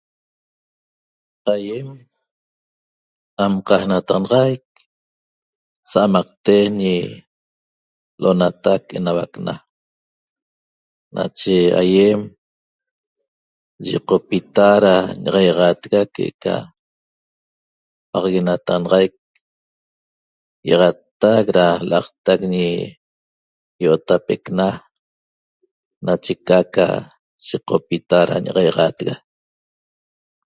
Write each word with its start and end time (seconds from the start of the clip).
Aýem 1.53 1.89
amqajnataxanaxaic 3.43 4.63
sa'amqten 5.91 6.65
ñi 6.79 6.95
L'onatac 8.21 8.83
Enauac 8.97 9.33
Na 9.45 9.53
nache 11.15 11.55
aýem 11.81 12.21
yiqopita 13.85 14.67
da 14.83 14.95
ñi'axaixaatega 15.23 15.99
que'eca 16.13 16.55
paxaguenataxanaxaic 18.11 19.13
ýi'axattac 20.67 21.45
da 21.57 21.67
l'aqtac 21.89 22.39
ñi 22.53 22.67
I'otapecna 23.83 24.67
nache 26.05 26.33
ca 26.47 26.57
aca 26.63 26.87
yiqopita 27.47 28.17
da 28.29 28.35
ñi'axaixaatega 28.43 29.15